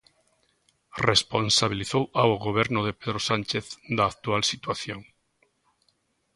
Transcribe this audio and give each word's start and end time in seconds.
Responsabilizou 1.09 2.03
ao 2.21 2.31
Goberno 2.45 2.79
de 2.87 2.93
Pedro 2.99 3.19
Sánchez 3.29 3.65
da 3.97 4.03
actual 4.11 4.41
situación. 4.51 4.99